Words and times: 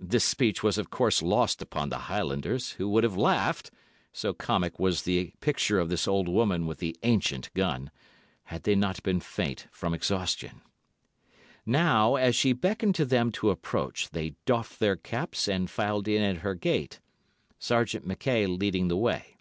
This 0.00 0.24
speech 0.24 0.62
was 0.62 0.78
of 0.78 0.88
course 0.88 1.20
lost 1.20 1.60
upon 1.60 1.90
the 1.90 2.08
Highlanders, 2.08 2.70
who 2.78 2.88
would 2.88 3.04
have 3.04 3.18
laughed—so 3.18 4.32
comic 4.32 4.78
was 4.78 5.02
the 5.02 5.34
picture 5.40 5.78
of 5.78 5.90
this 5.90 6.08
old 6.08 6.26
woman 6.26 6.66
with 6.66 6.78
the 6.78 6.96
ancient 7.02 7.52
gun—had 7.52 8.62
they 8.62 8.74
not 8.74 9.02
been 9.02 9.20
faint 9.20 9.66
from 9.70 9.92
exhaustion. 9.92 10.62
Now, 11.66 12.16
as 12.16 12.34
she 12.34 12.54
beckoned 12.54 12.94
to 12.94 13.04
them 13.04 13.30
to 13.32 13.50
approach, 13.50 14.08
they 14.08 14.36
doffed 14.46 14.78
their 14.80 14.96
caps 14.96 15.46
and 15.46 15.68
filed 15.68 16.08
in 16.08 16.22
at 16.22 16.38
her 16.38 16.54
gate, 16.54 17.00
Sergeant 17.58 18.06
Mackay 18.06 18.46
leading 18.46 18.88
the 18.88 18.96
way. 18.96 19.36